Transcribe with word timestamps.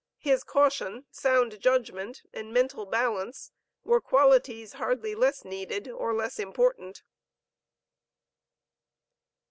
his 0.17 0.43
caution, 0.43 1.05
sound 1.11 1.59
judgment, 1.61 2.23
and 2.33 2.51
mental 2.51 2.87
balance 2.87 3.51
were 3.83 4.01
qualities 4.01 4.73
hardly 4.73 5.13
less 5.13 5.45
needed 5.45 5.87
or 5.87 6.11
less 6.11 6.39
important. 6.39 7.03